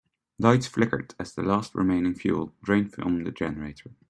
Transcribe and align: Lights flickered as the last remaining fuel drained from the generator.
Lights 0.39 0.65
flickered 0.65 1.13
as 1.19 1.35
the 1.35 1.43
last 1.43 1.75
remaining 1.75 2.15
fuel 2.15 2.55
drained 2.63 2.91
from 2.91 3.23
the 3.23 3.29
generator. 3.29 3.91